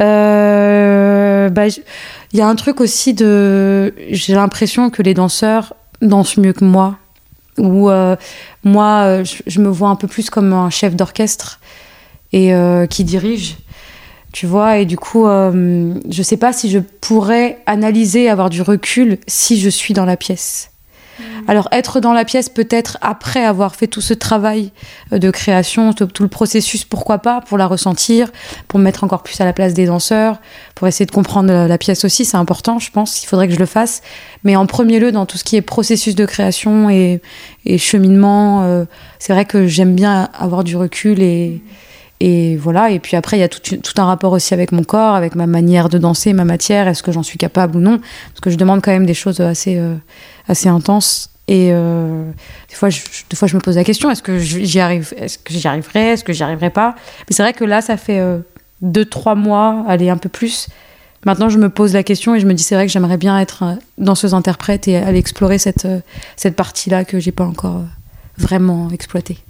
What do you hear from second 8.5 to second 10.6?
moi, je, me vois un peu plus comme